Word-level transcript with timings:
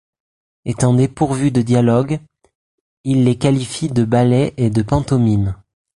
Étant 0.65 0.95
dépourvus 0.95 1.51
de 1.51 1.61
dialogue, 1.61 2.19
il 3.03 3.23
les 3.23 3.37
qualifie 3.37 3.87
de 3.89 4.03
ballets 4.03 4.55
et 4.57 4.71
de 4.71 4.81
pantomimes. 4.81 5.53